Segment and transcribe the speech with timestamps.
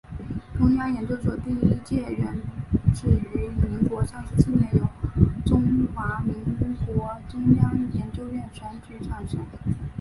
[0.57, 2.35] 中央研究院第一届院
[2.95, 4.79] 士于民国三十七年由
[5.45, 5.61] 中
[5.93, 6.43] 华民
[6.87, 9.41] 国中央研究院选举产生。